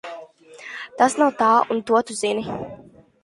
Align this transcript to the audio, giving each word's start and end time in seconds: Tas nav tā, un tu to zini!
Tas 1.01 1.17
nav 1.23 1.29
tā, 1.43 1.51
un 1.75 1.83
tu 1.91 2.01
to 2.09 2.17
zini! 2.23 2.47